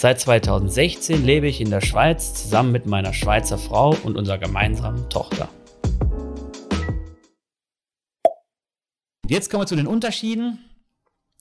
Seit 0.00 0.20
2016 0.20 1.24
lebe 1.24 1.48
ich 1.48 1.60
in 1.60 1.70
der 1.70 1.80
Schweiz 1.80 2.32
zusammen 2.32 2.70
mit 2.70 2.86
meiner 2.86 3.12
Schweizer 3.12 3.58
Frau 3.58 3.96
und 4.04 4.16
unserer 4.16 4.38
gemeinsamen 4.38 5.10
Tochter. 5.10 5.48
Jetzt 9.26 9.50
kommen 9.50 9.62
wir 9.62 9.66
zu 9.66 9.74
den 9.74 9.88
Unterschieden. 9.88 10.60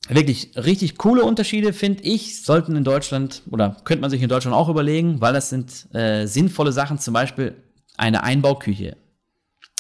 Wirklich 0.10 0.54
richtig 0.56 0.98
coole 0.98 1.24
Unterschiede, 1.24 1.72
finde 1.72 2.02
ich, 2.02 2.44
sollten 2.44 2.76
in 2.76 2.84
Deutschland 2.84 3.44
oder 3.52 3.78
könnte 3.84 4.02
man 4.02 4.10
sich 4.10 4.24
in 4.24 4.28
Deutschland 4.28 4.58
auch 4.58 4.70
überlegen, 4.70 5.22
weil 5.22 5.34
das 5.34 5.50
sind 5.50 5.94
äh, 5.94 6.26
sinnvolle 6.26 6.72
Sachen, 6.72 6.98
zum 6.98 7.14
Beispiel 7.14 7.54
eine 7.96 8.24
Einbauküche. 8.24 8.98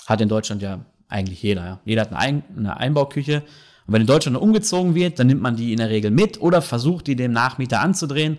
Hat 0.05 0.21
in 0.21 0.29
Deutschland 0.29 0.61
ja 0.61 0.85
eigentlich 1.07 1.41
jeder. 1.41 1.65
Ja. 1.65 1.79
Jeder 1.83 2.01
hat 2.03 2.09
eine, 2.09 2.19
Ein 2.19 2.43
eine 2.55 2.77
Einbauküche. 2.77 3.41
Und 3.87 3.93
wenn 3.95 4.01
in 4.01 4.07
Deutschland 4.07 4.37
umgezogen 4.37 4.93
wird, 4.93 5.17
dann 5.17 5.25
nimmt 5.25 5.41
man 5.41 5.55
die 5.55 5.71
in 5.71 5.79
der 5.79 5.89
Regel 5.89 6.11
mit 6.11 6.39
oder 6.39 6.61
versucht, 6.61 7.07
die 7.07 7.15
dem 7.15 7.31
Nachmieter 7.31 7.81
anzudrehen. 7.81 8.37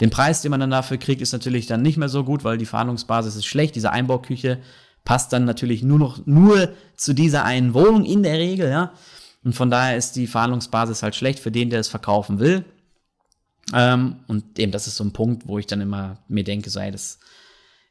Den 0.00 0.10
Preis, 0.10 0.42
den 0.42 0.50
man 0.50 0.60
dann 0.60 0.70
dafür 0.70 0.98
kriegt, 0.98 1.22
ist 1.22 1.32
natürlich 1.32 1.66
dann 1.66 1.82
nicht 1.82 1.96
mehr 1.96 2.08
so 2.08 2.24
gut, 2.24 2.44
weil 2.44 2.58
die 2.58 2.66
Verhandlungsbasis 2.66 3.36
ist 3.36 3.46
schlecht. 3.46 3.74
Diese 3.74 3.92
Einbauküche 3.92 4.58
passt 5.04 5.32
dann 5.32 5.44
natürlich 5.44 5.82
nur 5.82 5.98
noch 5.98 6.26
nur 6.26 6.72
zu 6.96 7.14
dieser 7.14 7.44
einen 7.44 7.72
Wohnung 7.72 8.04
in 8.04 8.22
der 8.22 8.38
Regel, 8.38 8.68
ja. 8.68 8.92
Und 9.44 9.54
von 9.54 9.70
daher 9.70 9.96
ist 9.96 10.16
die 10.16 10.26
Verhandlungsbasis 10.26 11.02
halt 11.02 11.14
schlecht 11.14 11.38
für 11.38 11.52
den, 11.52 11.70
der 11.70 11.80
es 11.80 11.88
verkaufen 11.88 12.40
will. 12.40 12.64
Ähm, 13.72 14.16
und 14.26 14.58
eben, 14.58 14.72
das 14.72 14.86
ist 14.86 14.96
so 14.96 15.04
ein 15.04 15.12
Punkt, 15.12 15.46
wo 15.46 15.58
ich 15.58 15.66
dann 15.66 15.80
immer 15.80 16.18
mir 16.28 16.44
denke, 16.44 16.68
so, 16.68 16.80
das 16.80 17.20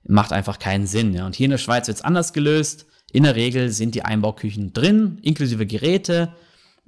macht 0.04 0.34
einfach 0.34 0.60
keinen 0.60 0.86
Sinn. 0.86 1.14
Ja. 1.14 1.26
Und 1.26 1.36
hier 1.36 1.46
in 1.46 1.52
der 1.52 1.58
Schweiz 1.58 1.88
wird 1.88 1.98
es 1.98 2.04
anders 2.04 2.34
gelöst. 2.34 2.86
In 3.12 3.24
der 3.24 3.36
Regel 3.36 3.72
sind 3.72 3.96
die 3.96 4.04
Einbauküchen 4.04 4.74
drin, 4.74 5.20
inklusive 5.22 5.66
Geräte. 5.66 6.34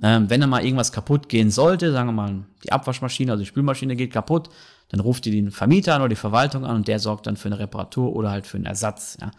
Ähm, 0.02 0.30
wenn 0.30 0.42
da 0.42 0.48
mal 0.48 0.64
irgendwas 0.64 0.92
kaputt 0.92 1.28
gehen 1.28 1.50
sollte, 1.50 1.92
sagen 1.92 2.10
wir 2.10 2.14
mal, 2.14 2.44
die 2.64 2.72
Abwaschmaschine, 2.72 3.32
also 3.32 3.42
die 3.42 3.48
Spülmaschine 3.48 3.96
geht 3.96 4.14
kaputt, 4.14 4.50
dann 4.90 5.00
ruft 5.00 5.26
ihr 5.26 5.32
den 5.32 5.52
Vermieter 5.52 5.96
an 5.96 6.02
oder 6.02 6.10
die 6.10 6.16
Verwaltung 6.16 6.66
an 6.66 6.78
und 6.78 6.88
der 6.88 7.00
sorgt 7.00 7.28
dann 7.28 7.36
für 7.36 7.48
eine 7.48 7.60
Reparatur 7.60 8.16
oder 8.16 8.30
halt 8.30 8.46
für 8.46 8.58
einen 8.58 8.66
Ersatz. 8.66 9.18
Ja. 9.20 9.32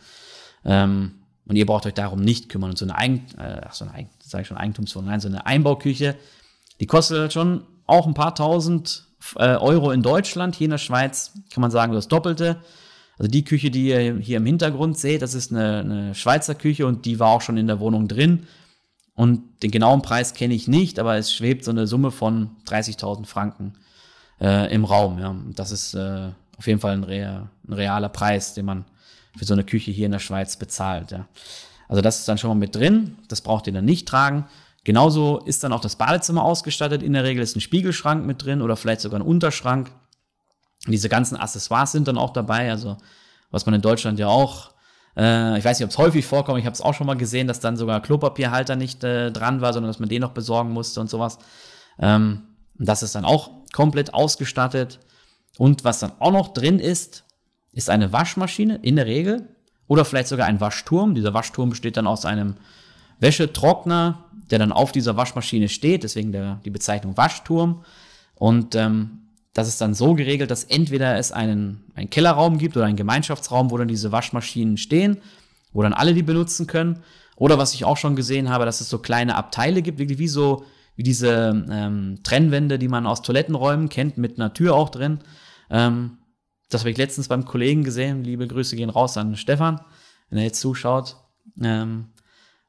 Ähm, 0.64 1.12
und 1.47 1.56
ihr 1.56 1.64
braucht 1.64 1.86
euch 1.86 1.95
darum 1.95 2.20
nicht 2.20 2.48
kümmern. 2.48 2.70
Und 2.70 2.79
so 2.79 2.84
eine, 2.84 2.97
Eigen, 2.97 3.25
äh, 3.39 3.67
so 3.73 3.84
eine 3.84 3.95
Eigen, 3.95 4.56
Eigentumswohnung, 4.56 5.11
nein, 5.11 5.20
so 5.20 5.29
eine 5.29 5.47
Einbauküche, 5.47 6.17
die 6.81 6.86
kostet 6.86 7.19
halt 7.19 7.33
schon 7.33 7.64
auch 7.86 8.06
ein 8.06 8.14
paar 8.14 8.34
tausend 8.34 9.06
äh, 9.36 9.56
Euro 9.56 9.91
in 9.92 10.03
Deutschland. 10.03 10.56
Hier 10.56 10.67
in 10.67 10.73
der 10.73 10.79
Schweiz 10.79 11.33
kann 11.53 11.62
man 11.62 11.70
sagen, 11.70 11.92
das 11.92 12.09
Doppelte. 12.09 12.56
Also 13.19 13.31
die 13.31 13.45
Küche, 13.45 13.70
die 13.70 13.89
ihr 13.89 14.17
hier 14.19 14.36
im 14.36 14.47
Hintergrund 14.47 14.98
seht, 14.98 15.23
das 15.23 15.34
ist 15.34 15.51
eine, 15.51 15.81
eine 15.81 16.14
Schweizer 16.14 16.55
Küche 16.55 16.86
und 16.86 17.05
die 17.05 17.19
war 17.19 17.29
auch 17.29 17.41
schon 17.41 17.56
in 17.56 17.67
der 17.67 17.81
Wohnung 17.81 18.06
drin. 18.06 18.47
Und 19.19 19.64
den 19.64 19.72
genauen 19.72 20.00
Preis 20.00 20.33
kenne 20.33 20.55
ich 20.55 20.69
nicht, 20.69 21.00
aber 21.00 21.16
es 21.16 21.34
schwebt 21.34 21.64
so 21.64 21.72
eine 21.72 21.88
Summe 21.88 22.12
von 22.12 22.50
30.000 22.69 23.27
Franken 23.27 23.74
äh, 24.41 24.72
im 24.72 24.84
Raum. 24.84 25.19
Ja. 25.19 25.34
Das 25.56 25.72
ist 25.72 25.94
äh, 25.94 26.30
auf 26.56 26.69
jeden 26.69 26.78
Fall 26.78 26.92
ein, 26.92 27.02
rea 27.02 27.50
ein, 27.66 27.72
realer 27.72 28.11
Preis, 28.11 28.55
den 28.55 28.66
man 28.66 28.84
für 29.36 29.44
so 29.44 29.55
eine 29.55 29.64
Küche 29.64 29.91
hier 29.91 30.06
in 30.06 30.12
der 30.12 30.20
Schweiz 30.20 30.56
bezahlt. 30.56 31.11
Ja. 31.11 31.27
Also 31.89 32.00
das 32.00 32.20
ist 32.20 32.28
dann 32.28 32.39
schon 32.39 32.46
mal 32.46 32.55
mit 32.55 32.77
drin. 32.77 33.19
Das 33.27 33.41
braucht 33.41 33.66
ihr 33.66 33.72
dann 33.72 33.84
nicht 33.84 34.06
tragen. 34.06 34.46
Genauso 34.84 35.39
ist 35.39 35.64
dann 35.64 35.72
auch 35.72 35.80
das 35.80 35.96
Badezimmer 35.96 36.45
ausgestattet. 36.45 37.02
In 37.02 37.12
der 37.12 37.24
Regel 37.24 37.42
ist 37.42 37.56
ein 37.56 37.61
Spiegelschrank 37.61 38.24
mit 38.24 38.45
drin 38.45 38.62
oder 38.62 38.77
vielleicht 38.77 39.00
sogar 39.00 39.18
ein 39.18 39.27
Unterschrank. 39.27 39.90
Und 40.86 40.92
diese 40.92 41.08
ganzen 41.08 41.36
Accessoires 41.36 41.90
sind 41.90 42.06
dann 42.06 42.18
auch 42.18 42.33
dabei. 42.33 42.70
Also 42.70 42.98
was 43.50 43.67
man 43.67 43.74
in 43.74 43.83
Deutschland 43.83 44.20
ja 44.20 44.29
auch, 44.29 44.70
äh, 45.18 45.58
ich 45.58 45.64
weiß 45.64 45.79
nicht, 45.79 45.84
ob 45.84 45.90
es 45.90 45.98
häufig 45.98 46.24
vorkommt, 46.24 46.61
ich 46.61 46.67
habe 46.67 46.74
es 46.74 46.80
auch 46.80 46.95
schon 46.95 47.06
mal 47.06 47.17
gesehen, 47.17 47.48
dass 47.48 47.61
dann 47.61 47.77
sogar 47.77 48.01
Klopapierhalter 48.01 48.77
nicht 48.77 49.02
äh, 49.02 49.33
dran 49.33 49.61
war, 49.61 49.73
sondern 49.73 49.90
dass 49.90 49.98
man 49.98 50.08
den 50.08 50.23
noch 50.23 50.30
besorgen 50.30 50.70
musste 50.70 51.01
und 51.01 51.11
sowas. 51.11 51.39
Ähm, 51.98 52.42
das 52.79 53.02
ist 53.02 53.17
dann 53.17 53.24
auch 53.24 53.51
komplett 53.73 54.14
ausgestattet. 54.14 55.01
Und 55.58 55.84
was 55.84 55.98
dann 55.98 56.12
auch 56.20 56.30
noch 56.30 56.52
drin 56.52 56.79
ist, 56.79 57.24
ist 57.73 57.90
eine 57.90 58.12
Waschmaschine 58.12 58.77
in 58.83 58.96
der 58.96 59.06
Regel 59.06 59.48
oder 59.89 60.05
vielleicht 60.05 60.29
sogar 60.29 60.46
ein 60.46 60.61
Waschturm. 60.61 61.14
Dieser 61.17 61.35
Waschturm 61.35 61.70
besteht 61.70 61.96
dann 61.96 62.06
aus 62.06 62.24
einem 62.24 62.55
Wäschetrockner, 63.18 64.24
der 64.50 64.61
dann 64.61 64.73
auf 64.73 64.92
dieser 64.92 65.17
Waschmaschine 65.17 65.68
steht, 65.68 66.05
deswegen 66.05 66.30
der, 66.30 66.61
die 66.64 66.70
Bezeichnung 66.70 67.17
Waschturm. 67.17 67.85
Und 68.36 68.77
ähm, 68.77 69.27
das 69.55 69.69
ist 69.69 69.81
dann 69.81 69.95
so 69.95 70.14
geregelt, 70.14 70.51
dass 70.51 70.64
entweder 70.64 71.17
es 71.19 71.33
einen, 71.33 71.85
einen 71.95 72.11
Kellerraum 72.11 72.59
gibt 72.59 72.77
oder 72.77 72.86
einen 72.86 72.97
Gemeinschaftsraum, 72.97 73.70
wo 73.70 73.79
dann 73.79 73.89
diese 73.89 74.13
Waschmaschinen 74.13 74.77
stehen, 74.77 75.19
wo 75.73 75.83
dann 75.83 75.92
alle 75.92 76.14
die 76.14 76.23
benutzen 76.23 76.67
können. 76.67 77.01
Oder 77.36 77.59
was 77.59 77.75
ich 77.75 77.85
auch 77.85 77.97
schon 77.97 78.17
gesehen 78.17 78.48
habe, 78.48 78.64
dass 78.64 78.81
es 78.81 78.89
so 78.89 78.98
kleine 78.98 79.36
Abteile 79.36 79.83
gibt, 79.83 79.98
wirklich 79.98 80.19
wie 80.19 80.29
so 80.29 80.64
wie 80.98 81.05
diese 81.05 81.64
ähm, 81.70 82.19
Trennwände, 82.25 82.77
die 82.77 82.89
man 82.89 83.07
aus 83.07 83.23
Toilettenräumen 83.23 83.89
kennt, 83.89 84.19
mit 84.19 84.36
einer 84.36 84.53
Tür 84.53 84.75
auch 84.75 84.89
drin. 84.89 85.20
Ähm, 85.70 86.19
das 86.70 86.80
habe 86.80 86.91
ich 86.91 86.98
letztens 86.98 87.29
beim 87.29 87.45
Kollegen 87.45 87.85
gesehen. 87.85 88.25
Liebe 88.25 88.48
Grüße 88.48 88.75
gehen 88.75 88.91
raus 88.91 89.17
an 89.17 89.36
Stefan, 89.36 89.80
wenn 90.29 90.39
er 90.39 90.45
jetzt 90.45 90.61
zuschaut. 90.61 91.17
Ähm, 91.63 92.07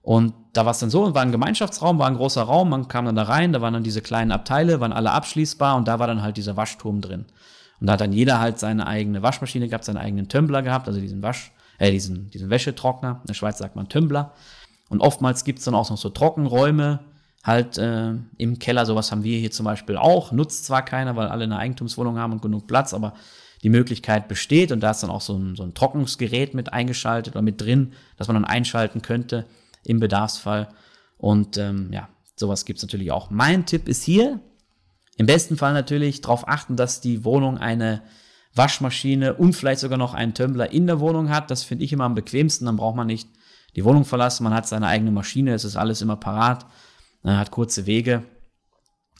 und 0.01 0.33
da 0.53 0.65
war 0.65 0.71
es 0.71 0.79
dann 0.79 0.89
so, 0.89 1.13
war 1.13 1.21
ein 1.21 1.31
Gemeinschaftsraum, 1.31 1.99
war 1.99 2.07
ein 2.07 2.15
großer 2.15 2.41
Raum, 2.41 2.69
man 2.69 2.87
kam 2.87 3.05
dann 3.05 3.15
da 3.15 3.23
rein, 3.23 3.53
da 3.53 3.61
waren 3.61 3.73
dann 3.73 3.83
diese 3.83 4.01
kleinen 4.01 4.31
Abteile, 4.31 4.79
waren 4.79 4.93
alle 4.93 5.11
abschließbar 5.11 5.75
und 5.75 5.87
da 5.87 5.99
war 5.99 6.07
dann 6.07 6.21
halt 6.21 6.37
dieser 6.37 6.57
Waschturm 6.57 7.01
drin. 7.01 7.25
Und 7.79 7.87
da 7.87 7.93
hat 7.93 8.01
dann 8.01 8.13
jeder 8.13 8.39
halt 8.39 8.59
seine 8.59 8.87
eigene 8.87 9.21
Waschmaschine 9.21 9.67
gehabt, 9.67 9.85
seinen 9.85 9.97
eigenen 9.97 10.27
Tumbler 10.27 10.61
gehabt, 10.61 10.87
also 10.87 10.99
diesen 10.99 11.21
Wasch, 11.21 11.51
äh, 11.77 11.91
diesen, 11.91 12.29
diesen 12.29 12.49
Wäschetrockner. 12.49 13.19
In 13.21 13.27
der 13.27 13.33
Schweiz 13.33 13.57
sagt 13.57 13.75
man 13.75 13.87
Tumbler. 13.87 14.33
Und 14.89 15.01
oftmals 15.01 15.43
gibt 15.43 15.59
es 15.59 15.65
dann 15.65 15.75
auch 15.75 15.89
noch 15.89 15.97
so 15.97 16.09
Trockenräume, 16.09 16.99
halt 17.43 17.77
äh, 17.77 18.13
im 18.37 18.59
Keller. 18.59 18.85
Sowas 18.85 19.11
haben 19.11 19.23
wir 19.23 19.39
hier 19.39 19.51
zum 19.51 19.65
Beispiel 19.65 19.95
auch. 19.95 20.31
Nutzt 20.31 20.65
zwar 20.65 20.83
keiner, 20.83 21.15
weil 21.15 21.27
alle 21.27 21.43
eine 21.43 21.57
Eigentumswohnung 21.57 22.17
haben 22.17 22.33
und 22.33 22.41
genug 22.41 22.67
Platz, 22.67 22.93
aber 22.93 23.13
die 23.63 23.69
Möglichkeit 23.69 24.27
besteht 24.27 24.71
und 24.71 24.79
da 24.81 24.91
ist 24.91 25.03
dann 25.03 25.09
auch 25.09 25.21
so 25.21 25.37
ein, 25.37 25.55
so 25.55 25.63
ein 25.63 25.73
Trocknungsgerät 25.73 26.53
mit 26.53 26.71
eingeschaltet 26.71 27.35
oder 27.35 27.41
mit 27.41 27.61
drin, 27.61 27.93
dass 28.17 28.27
man 28.27 28.35
dann 28.35 28.45
einschalten 28.45 29.01
könnte 29.01 29.45
im 29.83 29.99
Bedarfsfall. 29.99 30.69
Und 31.17 31.57
ähm, 31.57 31.91
ja, 31.91 32.09
sowas 32.35 32.65
gibt 32.65 32.77
es 32.77 32.83
natürlich 32.83 33.11
auch. 33.11 33.29
Mein 33.29 33.65
Tipp 33.65 33.87
ist 33.87 34.03
hier, 34.03 34.39
im 35.17 35.25
besten 35.25 35.57
Fall 35.57 35.73
natürlich 35.73 36.21
darauf 36.21 36.47
achten, 36.47 36.77
dass 36.77 37.01
die 37.01 37.25
Wohnung 37.25 37.57
eine 37.57 38.03
Waschmaschine 38.55 39.33
und 39.33 39.53
vielleicht 39.53 39.81
sogar 39.81 39.97
noch 39.97 40.13
einen 40.13 40.33
Tumbler 40.33 40.71
in 40.71 40.87
der 40.87 40.99
Wohnung 40.99 41.29
hat. 41.29 41.51
Das 41.51 41.63
finde 41.63 41.83
ich 41.83 41.93
immer 41.93 42.05
am 42.05 42.15
bequemsten. 42.15 42.65
Dann 42.65 42.77
braucht 42.77 42.95
man 42.95 43.07
nicht 43.07 43.29
die 43.75 43.83
Wohnung 43.83 44.05
verlassen. 44.05 44.43
Man 44.43 44.53
hat 44.53 44.67
seine 44.67 44.87
eigene 44.87 45.11
Maschine. 45.11 45.53
Es 45.53 45.65
ist 45.65 45.75
alles 45.75 46.01
immer 46.01 46.15
parat. 46.15 46.65
Man 47.21 47.37
hat 47.37 47.51
kurze 47.51 47.85
Wege. 47.85 48.23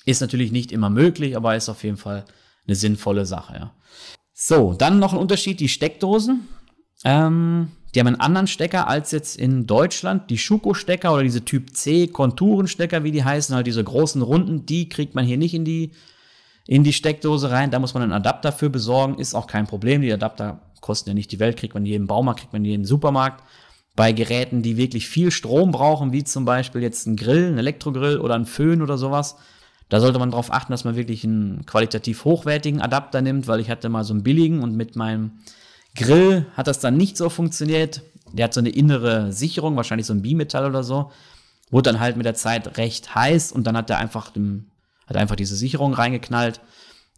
Ist 0.06 0.22
natürlich 0.22 0.52
nicht 0.52 0.72
immer 0.72 0.90
möglich, 0.90 1.36
aber 1.36 1.56
ist 1.56 1.70
auf 1.70 1.84
jeden 1.84 1.98
Fall 1.98 2.26
eine 2.66 2.76
sinnvolle 2.76 3.26
Sache. 3.26 3.54
Ja. 3.54 3.76
So, 4.34 4.74
dann 4.74 5.00
noch 5.00 5.12
ein 5.12 5.20
Unterschied, 5.20 5.60
die 5.60 5.70
Steckdosen. 5.70 6.48
Ähm, 7.04 7.72
die 7.94 8.00
haben 8.00 8.08
einen 8.08 8.20
anderen 8.20 8.48
Stecker 8.48 8.88
als 8.88 9.12
jetzt 9.12 9.38
in 9.38 9.66
Deutschland. 9.66 10.30
Die 10.30 10.38
Schuko-Stecker 10.38 11.12
oder 11.14 11.24
diese 11.24 11.44
Typ 11.44 11.76
C 11.76 12.08
Konturenstecker, 12.08 13.04
wie 13.04 13.12
die 13.12 13.24
heißen, 13.24 13.56
halt 13.56 13.68
diese 13.68 13.84
großen 13.84 14.22
Runden, 14.22 14.66
die 14.66 14.90
kriegt 14.90 15.16
man 15.16 15.26
hier 15.26 15.38
nicht 15.38 15.56
in 15.56 15.66
die, 15.66 15.92
in 16.68 16.84
die 16.84 16.94
Steckdose 16.94 17.50
rein. 17.50 17.72
Da 17.72 17.80
muss 17.80 17.96
man 17.96 18.04
einen 18.04 18.12
Adapter 18.14 18.52
für 18.52 18.70
besorgen. 18.70 19.18
Ist 19.18 19.34
auch 19.34 19.48
kein 19.48 19.66
Problem. 19.66 20.02
Die 20.02 20.14
Adapter 20.14 20.62
kosten 20.82 21.10
ja 21.10 21.14
nicht 21.16 21.32
die 21.32 21.40
Welt, 21.40 21.58
kriegt 21.58 21.74
man 21.74 21.84
in 21.84 21.92
jedem 21.92 22.08
Baumarkt, 22.08 22.42
kriegt 22.42 22.54
man 22.54 22.64
in 22.64 22.72
jedem 22.72 22.86
Supermarkt. 22.86 23.44
Bei 23.96 24.12
Geräten, 24.12 24.62
die 24.62 24.78
wirklich 24.78 25.10
viel 25.10 25.32
Strom 25.32 25.72
brauchen, 25.72 26.14
wie 26.14 26.24
zum 26.24 26.46
Beispiel 26.46 26.82
jetzt 26.82 27.08
ein 27.08 27.16
Grill, 27.16 27.48
ein 27.48 27.58
Elektrogrill 27.58 28.20
oder 28.20 28.36
ein 28.36 28.46
Föhn 28.46 28.82
oder 28.82 28.98
sowas, 28.98 29.36
da 29.90 30.00
sollte 30.00 30.20
man 30.20 30.30
darauf 30.30 30.54
achten, 30.54 30.72
dass 30.72 30.86
man 30.86 30.96
wirklich 30.96 31.24
einen 31.24 31.66
qualitativ 31.66 32.24
hochwertigen 32.24 32.80
Adapter 32.80 33.22
nimmt, 33.22 33.48
weil 33.48 33.60
ich 33.60 33.72
hatte 33.72 33.90
mal 33.90 34.04
so 34.04 34.14
einen 34.14 34.24
billigen 34.24 34.62
und 34.62 34.76
mit 34.76 34.96
meinem 34.96 35.32
Grill 35.96 36.46
hat 36.56 36.68
das 36.68 36.80
dann 36.80 36.98
nicht 36.98 37.18
so 37.18 37.30
funktioniert. 37.30 38.02
Der 38.34 38.46
hat 38.46 38.54
so 38.54 38.60
eine 38.60 38.70
innere 38.70 39.32
Sicherung, 39.32 39.76
wahrscheinlich 39.76 40.08
so 40.08 40.14
ein 40.14 40.22
Bimetall 40.22 40.66
oder 40.66 40.84
so. 40.84 41.12
Wurde 41.72 41.92
dann 41.92 42.00
halt 42.00 42.18
mit 42.18 42.26
der 42.26 42.36
Zeit 42.36 42.78
recht 42.78 43.16
heiß 43.16 43.52
und 43.52 43.66
dann 43.66 43.78
hat 43.78 43.90
er 43.90 43.98
einfach, 43.98 44.32
einfach 45.08 45.36
diese 45.36 45.56
Sicherung 45.56 45.94
reingeknallt 45.94 46.62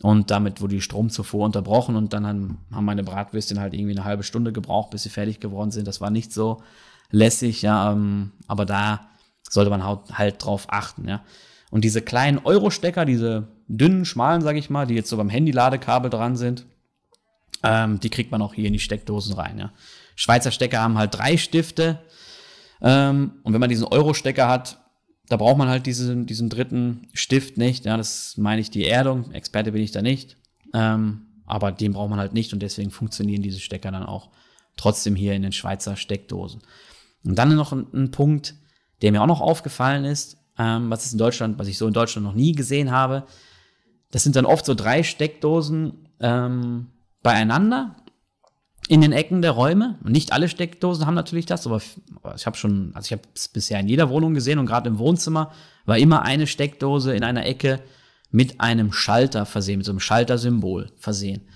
und 0.02 0.32
damit 0.32 0.62
wurde 0.62 0.76
die 0.76 0.82
Stromzufuhr 0.82 1.46
unterbrochen 1.46 1.96
und 1.96 2.14
dann 2.14 2.26
haben, 2.26 2.58
meine 2.70 3.04
Bratwürstchen 3.04 3.60
halt 3.60 3.74
irgendwie 3.74 3.92
eine 3.92 4.04
halbe 4.04 4.24
Stunde 4.24 4.52
gebraucht, 4.52 4.90
bis 4.90 5.04
sie 5.04 5.10
fertig 5.10 5.40
geworden 5.40 5.72
sind. 5.72 5.88
Das 5.88 6.02
war 6.02 6.10
nicht 6.10 6.34
so 6.34 6.64
lässig, 7.12 7.62
ja, 7.62 7.92
ähm, 7.92 8.32
aber 8.48 8.66
da 8.66 9.08
sollte 9.48 9.70
man 9.70 9.84
halt, 9.84 10.00
halt 10.14 10.44
drauf 10.44 10.68
achten, 10.70 11.08
ja. 11.08 11.24
Und 11.70 11.86
diese 11.86 12.02
kleinen 12.02 12.40
Euro-Stecker, 12.44 13.06
diese 13.06 13.48
dünnen, 13.68 14.04
schmalen, 14.04 14.42
sag 14.42 14.58
ich 14.58 14.70
mal, 14.70 14.88
die 14.88 14.96
jetzt 14.96 15.10
so 15.10 15.16
beim 15.16 15.30
Handy-Ladekabel 15.30 16.10
dran 16.10 16.36
sind, 16.36 16.66
Ähm, 17.64 18.00
die 18.00 18.10
kriegt 18.10 18.32
man 18.32 18.42
auch 18.42 18.54
hier 18.54 18.66
in 18.66 18.74
die 18.74 18.80
Steckdosen 18.80 19.36
rein. 19.36 19.60
Ja. 19.60 19.72
Schweizer 20.16 20.52
Stecker 20.52 20.82
haben 20.82 20.98
halt 20.98 21.16
drei 21.16 21.38
Stifte. 21.38 22.00
Ähm, 22.82 23.34
und 23.44 23.54
wenn 23.54 23.60
man 23.60 23.70
diesen 23.70 23.86
Euro-Stecker 23.86 24.48
hat, 24.48 24.80
da 25.30 25.38
braucht 25.38 25.58
man 25.58 25.70
halt 25.70 25.86
diesen, 25.86 26.26
diesen 26.26 26.50
dritten 26.50 27.08
Stift 27.14 27.58
nicht. 27.58 27.86
Ja, 27.86 27.96
das 27.98 28.36
meine 28.38 28.62
ich 28.62 28.70
die 28.70 28.86
Erdung. 28.86 29.32
Experte 29.32 29.72
bin 29.72 29.82
ich 29.82 29.92
da 29.92 30.02
nicht. 30.02 30.38
Ähm, 30.74 31.28
aber 31.46 31.72
den 31.72 31.94
braucht 31.94 32.10
man 32.10 32.20
halt 32.20 32.34
nicht 32.34 32.54
und 32.54 32.62
deswegen 32.62 32.92
funktionieren 32.92 33.42
diese 33.42 33.60
Stecker 33.60 33.92
dann 33.92 34.06
auch 34.06 34.30
trotzdem 34.78 35.16
hier 35.16 35.34
in 35.34 35.42
den 35.42 35.52
Schweizer 35.52 35.96
Steckdosen. 35.96 36.62
Und 37.24 37.36
dann 37.36 37.56
noch 37.56 37.72
ein, 37.72 37.88
ein 37.94 38.12
Punkt, 38.12 38.56
der 39.02 39.12
mir 39.12 39.22
auch 39.22 39.28
noch 39.28 39.42
aufgefallen 39.42 40.06
ist, 40.06 40.38
ähm, 40.58 40.90
was 40.90 41.06
ist 41.06 41.14
in 41.14 41.18
Deutschland, 41.18 41.60
was 41.60 41.68
ich 41.68 41.78
so 41.78 41.88
in 41.88 41.94
Deutschland 41.94 42.26
noch 42.26 42.36
nie 42.36 42.54
gesehen 42.54 42.92
habe. 42.92 43.26
Das 44.12 44.24
sind 44.24 44.36
dann 44.36 44.46
oft 44.46 44.66
so 44.66 44.74
drei 44.74 45.04
Steckdosen 45.04 46.10
ähm, 46.20 46.88
beieinander 47.24 47.96
in 48.88 49.02
den 49.02 49.14
Ecken 49.14 49.42
der 49.42 49.52
Räume. 49.52 49.98
Nicht 50.04 50.34
alle 50.34 50.50
Steckdosen 50.50 51.06
haben 51.06 51.14
natürlich 51.14 51.46
das, 51.46 51.66
aber 51.66 51.82
ich 52.36 52.46
habe 52.46 52.58
schon, 52.58 52.92
also 52.94 53.08
ich 53.08 53.12
habe 53.14 53.22
es 53.34 53.48
bisher 53.48 53.80
in 53.80 53.88
jeder 53.88 54.10
Wohnung 54.10 54.34
gesehen 54.34 54.60
und 54.60 54.66
gerade 54.66 54.90
im 54.90 54.98
Wohnzimmer 54.98 55.52
war 55.86 55.98
immer 55.98 56.24
eine 56.24 56.48
Steckdose 56.48 57.16
in 57.16 57.24
einer 57.24 57.46
Ecke 57.46 57.80
mit 58.32 58.60
einem 58.60 58.92
Schalter 58.92 59.46
versehen, 59.46 59.78
mit 59.78 59.86
so 59.86 59.92
einem 59.92 60.00
Schaltersymbol 60.00 60.92
versehen. 60.98 61.48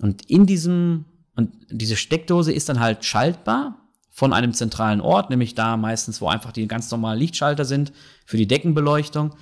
Und 0.00 0.30
in 0.30 0.46
diesem, 0.46 1.04
und 1.34 1.52
diese 1.70 1.96
Steckdose 1.96 2.52
ist 2.52 2.68
dann 2.68 2.80
halt 2.80 3.04
schaltbar 3.04 3.76
von 4.10 4.32
einem 4.32 4.52
zentralen 4.52 5.00
Ort, 5.00 5.30
nämlich 5.30 5.54
da 5.54 5.76
meistens, 5.76 6.20
wo 6.20 6.28
einfach 6.28 6.52
die 6.52 6.66
ganz 6.68 6.90
normalen 6.90 7.18
Lichtschalter 7.18 7.64
sind 7.64 7.92
für 8.24 8.36
die 8.36 8.48
Deckenbeleuchtung. 8.48 9.30
Und 9.30 9.36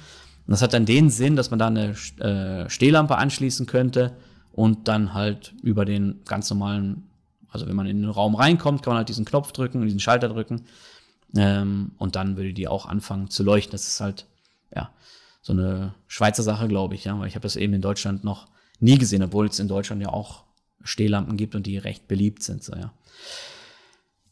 das 0.47 0.63
hat 0.63 0.75
dann 0.75 0.87
den 0.87 1.11
Sinn, 1.11 1.37
dass 1.37 1.51
man 1.51 1.59
da 1.59 1.67
eine 1.69 1.95
äh, 2.21 2.69
Stehlampe 2.71 3.17
anschließen 3.17 3.67
könnte 3.67 4.17
und 4.57 4.89
dann 4.89 5.15
halt 5.15 5.55
über 5.63 5.85
den 5.85 6.23
ganz 6.25 6.51
normalen, 6.51 7.05
also 7.51 7.69
wenn 7.69 7.77
man 7.77 7.87
in 7.87 8.01
den 8.01 8.11
Raum 8.11 8.35
reinkommt, 8.35 8.83
kann 8.83 8.93
man 8.93 8.99
halt 8.99 9.09
diesen 9.11 9.27
Knopf 9.27 9.53
drücken, 9.53 9.83
diesen 9.83 10.01
Schalter 10.01 10.29
drücken 10.29 10.65
ähm, 11.37 11.93
und 11.99 12.17
dann 12.17 12.37
würde 12.37 12.55
die 12.55 12.67
auch 12.67 12.87
anfangen 12.87 13.29
zu 13.29 13.45
leuchten. 13.45 13.73
Das 13.73 13.87
ist 13.87 14.01
halt, 14.01 14.27
ja, 14.75 14.91
so 15.43 15.53
eine 15.53 15.95
Schweizer 16.09 16.43
Sache, 16.43 16.69
glaube 16.69 16.95
ich, 16.95 17.05
ja, 17.05 17.19
weil 17.21 17.29
ich 17.29 17.35
habe 17.35 17.43
das 17.43 17.57
eben 17.57 17.75
in 17.75 17.83
Deutschland 17.83 18.25
noch 18.25 18.49
nie 18.81 18.97
gesehen, 18.97 19.23
obwohl 19.23 19.47
es 19.47 19.59
in 19.59 19.69
Deutschland 19.69 20.03
ja 20.03 20.09
auch 20.09 20.45
Stehlampen 20.83 21.37
gibt 21.37 21.55
und 21.55 21.67
die 21.67 21.77
recht 21.77 22.09
beliebt 22.09 22.43
sind, 22.43 22.65
so, 22.65 22.75
ja. 22.75 22.93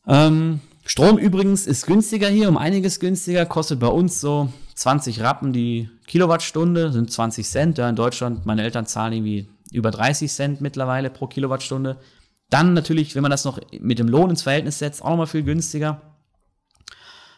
Ähm, 0.06 0.60
Strom 0.86 1.18
übrigens 1.18 1.66
ist 1.66 1.86
günstiger 1.86 2.28
hier, 2.28 2.48
um 2.48 2.56
einiges 2.56 2.98
günstiger, 2.98 3.46
kostet 3.46 3.80
bei 3.80 3.86
uns 3.88 4.20
so 4.20 4.50
20 4.74 5.20
Rappen 5.20 5.52
die 5.52 5.88
Kilowattstunde, 6.06 6.92
sind 6.92 7.10
20 7.10 7.46
Cent. 7.46 7.78
Ja, 7.78 7.88
in 7.88 7.96
Deutschland, 7.96 8.44
meine 8.44 8.62
Eltern 8.62 8.84
zahlen 8.84 9.14
irgendwie 9.14 9.48
über 9.74 9.90
30 9.90 10.30
Cent 10.32 10.60
mittlerweile 10.60 11.10
pro 11.10 11.26
Kilowattstunde. 11.26 11.98
Dann 12.50 12.74
natürlich, 12.74 13.14
wenn 13.14 13.22
man 13.22 13.30
das 13.30 13.44
noch 13.44 13.58
mit 13.80 13.98
dem 13.98 14.08
Lohn 14.08 14.30
ins 14.30 14.42
Verhältnis 14.42 14.78
setzt, 14.78 15.02
auch 15.02 15.10
nochmal 15.10 15.26
viel 15.26 15.42
günstiger. 15.42 16.00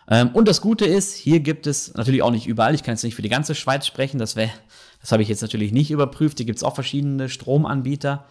Ähm, 0.08 0.30
und 0.34 0.46
das 0.46 0.60
Gute 0.60 0.84
ist, 0.84 1.14
hier 1.14 1.40
gibt 1.40 1.66
es 1.66 1.94
natürlich 1.94 2.22
auch 2.22 2.30
nicht 2.30 2.46
überall, 2.46 2.74
ich 2.74 2.82
kann 2.82 2.94
jetzt 2.94 3.02
nicht 3.02 3.14
für 3.14 3.22
die 3.22 3.28
ganze 3.28 3.54
Schweiz 3.54 3.86
sprechen, 3.86 4.18
das 4.18 4.36
wäre, 4.36 4.50
das 5.00 5.12
habe 5.12 5.22
ich 5.22 5.28
jetzt 5.28 5.42
natürlich 5.42 5.72
nicht 5.72 5.90
überprüft. 5.90 6.38
Hier 6.38 6.46
gibt 6.46 6.58
es 6.58 6.62
auch 6.62 6.74
verschiedene 6.74 7.28
Stromanbieter. 7.28 8.26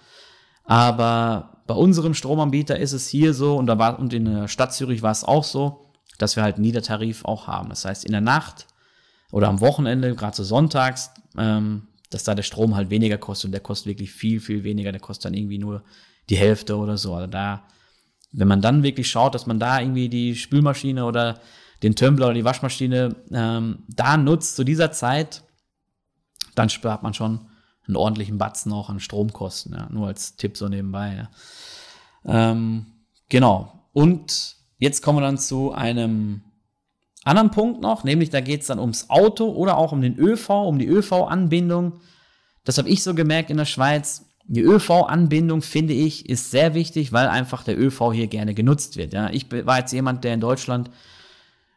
Aber 0.63 1.61
bei 1.67 1.73
unserem 1.75 2.13
Stromanbieter 2.13 2.77
ist 2.77 2.93
es 2.93 3.07
hier 3.07 3.33
so, 3.33 3.55
und, 3.55 3.67
da 3.67 3.77
war, 3.77 3.99
und 3.99 4.13
in 4.13 4.25
der 4.25 4.47
Stadt 4.47 4.73
Zürich 4.73 5.01
war 5.01 5.11
es 5.11 5.23
auch 5.23 5.43
so, 5.43 5.91
dass 6.17 6.35
wir 6.35 6.43
halt 6.43 6.59
Niedertarif 6.59 7.25
auch 7.25 7.47
haben. 7.47 7.69
Das 7.69 7.85
heißt, 7.85 8.05
in 8.05 8.11
der 8.11 8.21
Nacht 8.21 8.67
oder 9.31 9.47
am 9.47 9.59
Wochenende, 9.61 10.15
gerade 10.15 10.35
so 10.35 10.43
sonntags, 10.43 11.11
ähm, 11.37 11.87
dass 12.15 12.23
da 12.23 12.33
der 12.33 12.43
Strom 12.43 12.77
halt 12.77 12.89
weniger 12.89 13.17
kostet. 13.17 13.49
Und 13.49 13.51
der 13.51 13.59
kostet 13.59 13.87
wirklich 13.87 14.09
viel, 14.09 14.39
viel 14.39 14.63
weniger. 14.63 14.93
Der 14.93 15.01
kostet 15.01 15.25
dann 15.25 15.33
irgendwie 15.33 15.57
nur 15.57 15.83
die 16.29 16.37
Hälfte 16.37 16.77
oder 16.77 16.97
so. 16.97 17.13
Also 17.13 17.27
da, 17.27 17.67
wenn 18.31 18.47
man 18.47 18.61
dann 18.61 18.83
wirklich 18.83 19.09
schaut, 19.09 19.35
dass 19.35 19.47
man 19.47 19.59
da 19.59 19.81
irgendwie 19.81 20.07
die 20.07 20.33
Spülmaschine 20.33 21.03
oder 21.03 21.41
den 21.83 21.93
Tumbler 21.93 22.27
oder 22.27 22.35
die 22.35 22.45
Waschmaschine 22.45 23.17
ähm, 23.33 23.79
da 23.89 24.15
nutzt 24.15 24.55
zu 24.55 24.63
dieser 24.63 24.93
Zeit, 24.93 25.43
dann 26.55 26.69
spart 26.69 27.03
man 27.03 27.13
schon 27.13 27.49
einen 27.85 27.97
ordentlichen 27.97 28.37
Batzen 28.37 28.71
auch 28.71 28.89
an 28.89 29.01
Stromkosten. 29.01 29.73
Ja. 29.73 29.89
Nur 29.91 30.07
als 30.07 30.37
Tipp 30.37 30.55
so 30.55 30.69
nebenbei. 30.69 31.27
Ja. 32.23 32.51
Ähm, 32.51 32.85
genau. 33.27 33.89
Und 33.91 34.55
jetzt 34.77 35.01
kommen 35.01 35.17
wir 35.17 35.25
dann 35.25 35.37
zu 35.37 35.73
einem 35.73 36.44
anderen 37.25 37.51
Punkt 37.51 37.81
noch, 37.81 38.03
nämlich 38.03 38.29
da 38.29 38.39
geht 38.39 38.61
es 38.61 38.67
dann 38.67 38.79
ums 38.79 39.09
Auto 39.09 39.49
oder 39.49 39.77
auch 39.77 39.91
um 39.91 40.01
den 40.01 40.17
ÖV, 40.17 40.49
um 40.49 40.79
die 40.79 40.87
ÖV-Anbindung. 40.87 41.99
Das 42.63 42.77
habe 42.77 42.89
ich 42.89 43.03
so 43.03 43.13
gemerkt 43.13 43.49
in 43.49 43.57
der 43.57 43.65
Schweiz. 43.65 44.25
Die 44.47 44.61
ÖV-Anbindung, 44.61 45.63
finde 45.63 45.93
ich, 45.93 46.29
ist 46.29 46.51
sehr 46.51 46.75
wichtig, 46.75 47.11
weil 47.11 47.27
einfach 47.27 47.63
der 47.63 47.79
ÖV 47.79 48.13
hier 48.13 48.27
gerne 48.27 48.53
genutzt 48.53 48.95
wird. 48.95 49.13
Ja. 49.13 49.29
Ich 49.31 49.47
war 49.51 49.79
jetzt 49.79 49.91
jemand, 49.91 50.23
der 50.23 50.35
in 50.35 50.39
Deutschland 50.39 50.91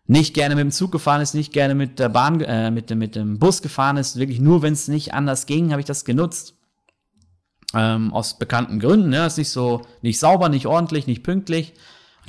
nicht 0.07 0.35
gerne 0.35 0.55
mit 0.55 0.63
dem 0.63 0.71
Zug 0.71 0.93
gefahren 0.93 1.23
ist, 1.23 1.35
nicht 1.35 1.53
gerne 1.53 1.75
mit 1.75 1.99
der 1.99 2.11
Bahn, 2.11 2.41
äh, 2.41 2.71
mit, 2.71 2.95
mit 2.95 3.17
dem 3.17 3.39
Bus 3.39 3.63
gefahren 3.63 3.97
ist. 3.97 4.19
Wirklich 4.19 4.41
nur, 4.41 4.61
wenn 4.63 4.75
es 4.75 4.89
nicht 4.89 5.15
anders 5.15 5.47
ging, 5.47 5.71
habe 5.71 5.81
ich 5.81 5.87
das 5.87 6.05
genutzt. 6.05 6.55
Ähm, 7.75 8.13
aus 8.15 8.39
bekannten 8.39 8.81
Gründen. 8.81 9.13
Ja, 9.13 9.27
ist 9.27 9.39
nicht 9.39 9.51
so, 9.51 9.83
nicht 10.01 10.19
sauber, 10.19 10.49
nicht 10.49 10.67
ordentlich, 10.67 11.07
nicht 11.07 11.23
pünktlich. 11.23 11.75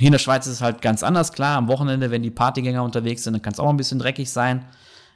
Hier 0.00 0.06
in 0.06 0.12
der 0.12 0.18
Schweiz 0.18 0.46
ist 0.46 0.54
es 0.54 0.60
halt 0.62 0.80
ganz 0.80 1.02
anders. 1.02 1.30
Klar, 1.30 1.58
am 1.58 1.68
Wochenende, 1.68 2.10
wenn 2.10 2.22
die 2.22 2.30
Partygänger 2.30 2.82
unterwegs 2.82 3.22
sind, 3.22 3.34
dann 3.34 3.42
kann 3.42 3.52
es 3.52 3.60
auch 3.60 3.68
ein 3.68 3.76
bisschen 3.76 3.98
dreckig 3.98 4.30
sein. 4.30 4.64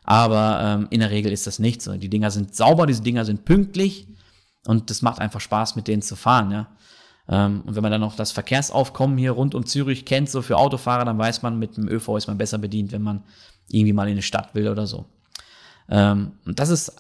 Aber 0.03 0.61
ähm, 0.63 0.89
in 0.91 1.01
der 1.01 1.11
Regel 1.11 1.33
ist 1.33 1.47
das 1.47 1.59
nicht 1.59 1.81
so. 1.81 1.97
Die 1.97 2.11
Dinger 2.11 2.31
sind 2.31 2.55
sauber, 2.55 2.85
diese 2.85 3.01
Dinger 3.01 3.25
sind 3.25 3.47
pünktlich. 3.47 4.07
Und 4.67 4.91
das 4.91 5.01
macht 5.01 5.21
einfach 5.21 5.41
Spaß, 5.41 5.77
mit 5.77 5.89
denen 5.89 6.03
zu 6.03 6.17
fahren, 6.17 6.51
ja. 6.51 6.67
Ähm, 7.31 7.63
und 7.65 7.75
wenn 7.75 7.83
man 7.83 7.93
dann 7.93 8.03
noch 8.03 8.15
das 8.15 8.33
Verkehrsaufkommen 8.33 9.17
hier 9.17 9.31
rund 9.31 9.55
um 9.55 9.65
Zürich 9.65 10.05
kennt, 10.05 10.29
so 10.29 10.43
für 10.43 10.59
Autofahrer, 10.59 11.07
dann 11.07 11.17
weiß 11.17 11.41
man, 11.41 11.59
mit 11.59 11.79
dem 11.79 11.89
ÖV 11.89 12.19
ist 12.19 12.27
man 12.27 12.37
besser 12.37 12.59
bedient, 12.59 12.93
wenn 12.93 13.01
man 13.01 13.25
irgendwie 13.71 13.95
mal 13.95 14.07
in 14.07 14.13
eine 14.13 14.23
Stadt 14.23 14.55
will 14.55 14.69
oder 14.69 14.87
so. 14.87 15.07
Ähm, 15.89 16.33
und 16.45 16.59
das 16.59 16.69
ist 16.69 16.95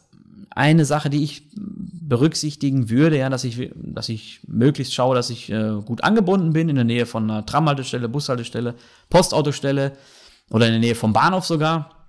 eine 0.55 0.85
Sache, 0.85 1.11
die 1.11 1.25
ich 1.25 1.51
berücksichtigen 1.55 2.91
würde, 2.91 3.19
ja, 3.19 3.29
dass 3.29 3.45
ich, 3.45 3.71
dass 3.75 4.09
ich 4.09 4.41
möglichst 4.47 4.95
schaue, 4.95 5.15
dass 5.15 5.31
ich 5.31 5.51
äh, 5.51 5.81
gut 5.85 6.05
angebunden 6.05 6.53
bin, 6.53 6.69
in 6.69 6.77
der 6.77 6.85
Nähe 6.85 7.06
von 7.06 7.31
einer 7.31 7.45
Tramhaltestelle, 7.45 8.09
Bushaltestelle, 8.09 8.75
Postautostelle 9.11 9.93
oder 10.51 10.67
in 10.67 10.73
der 10.73 10.81
Nähe 10.81 10.95
vom 10.95 11.12
Bahnhof 11.12 11.45
sogar. 11.45 12.09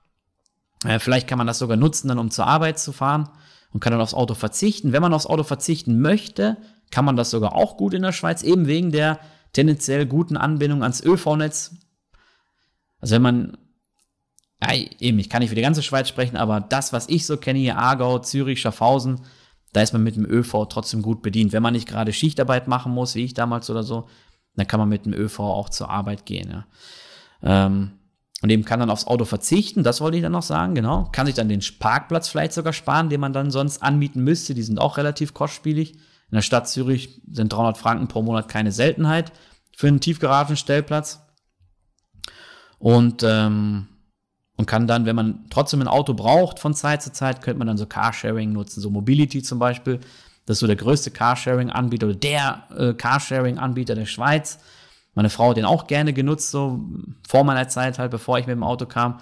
Äh, 0.86 1.00
vielleicht 1.00 1.28
kann 1.28 1.38
man 1.38 1.48
das 1.48 1.60
sogar 1.60 1.78
nutzen, 1.78 2.08
dann 2.08 2.20
um 2.20 2.30
zur 2.30 2.46
Arbeit 2.46 2.78
zu 2.78 2.92
fahren 2.92 3.30
und 3.72 3.80
kann 3.80 3.92
dann 3.92 4.02
aufs 4.02 4.14
Auto 4.14 4.36
verzichten. 4.36 4.92
Wenn 4.92 5.02
man 5.02 5.14
aufs 5.14 5.26
Auto 5.26 5.44
verzichten 5.44 6.00
möchte, 6.00 6.58
kann 6.92 7.06
man 7.06 7.16
das 7.16 7.32
sogar 7.32 7.56
auch 7.56 7.78
gut 7.78 7.94
in 7.94 8.04
der 8.04 8.12
Schweiz, 8.12 8.44
eben 8.44 8.68
wegen 8.68 8.92
der 8.92 9.20
tendenziell 9.54 10.06
guten 10.06 10.38
Anbindung 10.38 10.84
ans 10.84 11.04
ÖV-Netz. 11.04 11.76
Also 13.00 13.16
wenn 13.16 13.22
man, 13.22 13.58
ja, 14.74 14.86
eben, 15.00 15.20
ich 15.20 15.30
kann 15.30 15.42
nicht 15.42 15.50
für 15.50 15.56
die 15.56 15.62
ganze 15.62 15.84
Schweiz 15.84 16.08
sprechen, 16.08 16.38
aber 16.38 16.62
das, 16.62 16.94
was 16.94 17.10
ich 17.10 17.26
so 17.26 17.38
kenne, 17.38 17.60
hier 17.60 17.78
Aargau, 17.78 18.20
Zürich, 18.20 18.62
Schaffhausen, 18.62 19.22
da 19.74 19.82
ist 19.82 19.94
man 19.94 20.04
mit 20.04 20.16
dem 20.16 20.26
ÖV 20.26 20.68
trotzdem 20.70 21.02
gut 21.02 21.22
bedient. 21.22 21.52
Wenn 21.52 21.64
man 21.64 21.74
nicht 21.74 21.88
gerade 21.88 22.14
Schichtarbeit 22.14 22.68
machen 22.68 22.94
muss, 22.94 23.16
wie 23.16 23.26
ich 23.26 23.34
damals 23.34 23.70
oder 23.70 23.84
so, 23.84 24.08
dann 24.56 24.68
kann 24.68 24.80
man 24.80 24.88
mit 24.88 25.06
dem 25.06 25.14
ÖV 25.14 25.40
auch 25.40 25.70
zur 25.70 25.90
Arbeit 25.90 26.26
gehen. 26.26 26.50
Ja. 26.50 26.66
Ähm, 27.66 27.92
und 28.42 28.50
eben 28.50 28.64
kann 28.64 28.80
dann 28.80 28.90
aufs 28.90 29.08
Auto 29.08 29.26
verzichten, 29.26 29.84
das 29.84 30.02
wollte 30.02 30.18
ich 30.18 30.24
dann 30.24 30.32
noch 30.32 30.44
sagen, 30.44 30.76
genau. 30.76 31.10
Kann 31.12 31.26
sich 31.26 31.36
dann 31.36 31.50
den 31.50 31.64
Parkplatz 31.80 32.30
vielleicht 32.30 32.54
sogar 32.54 32.74
sparen, 32.74 33.10
den 33.10 33.20
man 33.20 33.34
dann 33.34 33.52
sonst 33.52 33.82
anmieten 33.82 34.24
müsste. 34.24 34.54
Die 34.54 34.64
sind 34.64 34.80
auch 34.80 34.98
relativ 34.98 35.34
kostspielig. 35.34 35.94
In 35.94 36.36
der 36.36 36.42
Stadt 36.42 36.70
Zürich 36.70 37.22
sind 37.30 37.52
300 37.52 37.78
Franken 37.78 38.08
pro 38.08 38.22
Monat 38.22 38.48
keine 38.48 38.72
Seltenheit 38.72 39.32
für 39.76 39.88
einen 39.88 40.00
Tiefgaragenstellplatz. 40.00 41.22
Und, 42.78 43.24
ähm, 43.24 43.88
und 44.58 44.66
kann 44.66 44.88
dann, 44.88 45.06
wenn 45.06 45.16
man 45.16 45.46
trotzdem 45.50 45.82
ein 45.82 45.88
Auto 45.88 46.14
braucht 46.14 46.60
von 46.60 46.74
Zeit 46.74 47.02
zu 47.02 47.12
Zeit, 47.12 47.42
könnte 47.42 47.60
man 47.60 47.68
dann 47.68 47.78
so 47.78 47.86
Carsharing 47.86 48.54
nutzen, 48.54 48.82
so 48.82 48.90
Mobility 48.90 49.44
zum 49.44 49.60
Beispiel. 49.60 50.00
Das 50.46 50.56
ist 50.56 50.60
so 50.60 50.68
der 50.68 50.76
größte 50.76 51.12
Carsharing-Anbieter 51.12 52.08
oder 52.08 52.16
der 52.16 52.64
äh, 52.78 52.94
Carsharing-Anbieter 52.94 53.96
der 53.96 54.06
Schweiz. 54.06 54.60
Meine 55.14 55.30
Frau 55.30 55.50
hat 55.50 55.58
den 55.58 55.66
auch 55.66 55.88
gerne 55.88 56.14
genutzt, 56.14 56.52
so 56.52 56.86
vor 57.28 57.44
meiner 57.44 57.68
Zeit 57.68 58.00
halt, 58.00 58.12
bevor 58.12 58.38
ich 58.38 58.48
mit 58.48 58.56
dem 58.56 58.64
Auto 58.64 58.86
kam. 58.86 59.20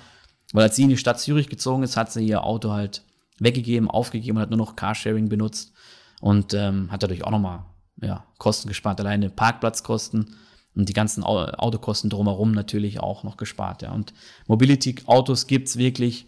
Weil 0.51 0.63
als 0.63 0.75
sie 0.75 0.83
in 0.83 0.89
die 0.89 0.97
Stadt 0.97 1.19
Zürich 1.19 1.49
gezogen 1.49 1.83
ist, 1.83 1.97
hat 1.97 2.11
sie 2.11 2.25
ihr 2.25 2.43
Auto 2.43 2.71
halt 2.71 3.03
weggegeben, 3.39 3.89
aufgegeben 3.89 4.37
und 4.37 4.43
hat 4.43 4.49
nur 4.49 4.57
noch 4.57 4.75
Carsharing 4.75 5.29
benutzt 5.29 5.73
und 6.21 6.53
ähm, 6.53 6.91
hat 6.91 7.03
dadurch 7.03 7.23
auch 7.23 7.31
nochmal 7.31 7.65
ja, 8.01 8.23
Kosten 8.37 8.67
gespart, 8.67 8.99
alleine 8.99 9.29
Parkplatzkosten 9.29 10.35
und 10.75 10.89
die 10.89 10.93
ganzen 10.93 11.23
Autokosten 11.23 12.09
drumherum 12.09 12.51
natürlich 12.51 12.99
auch 12.99 13.23
noch 13.23 13.37
gespart. 13.37 13.81
Ja. 13.81 13.91
Und 13.91 14.13
Mobility-Autos 14.47 15.47
gibt 15.47 15.67
es 15.67 15.77
wirklich, 15.77 16.25